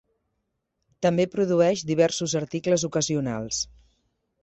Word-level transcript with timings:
També 1.07 1.27
produeix 1.35 1.85
diversos 1.91 2.37
articles 2.43 2.89
ocasionals. 2.91 3.65